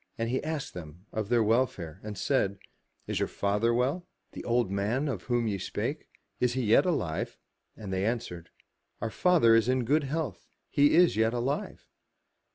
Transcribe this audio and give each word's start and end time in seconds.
And 0.17 0.29
he 0.31 0.43
asked 0.43 0.73
them 0.73 1.05
of 1.13 1.29
their 1.29 1.43
welfare, 1.43 1.99
and 2.03 2.17
said," 2.17 2.57
Is 3.07 3.19
your 3.19 3.27
father 3.27 3.71
well, 3.71 4.07
the 4.31 4.43
old 4.45 4.71
man 4.71 5.07
of 5.07 5.21
whom 5.25 5.45
ye 5.47 5.59
spake? 5.59 6.07
Is 6.39 6.53
he 6.53 6.63
yet 6.63 6.87
alive? 6.87 7.37
*' 7.57 7.77
And 7.77 7.93
they 7.93 8.03
answered, 8.03 8.49
*' 8.75 8.99
Our 8.99 9.11
father 9.11 9.53
is 9.53 9.69
in 9.69 9.85
good 9.85 10.05
health, 10.05 10.47
he 10.71 10.95
is 10.95 11.15
yet 11.15 11.35
alive." 11.35 11.87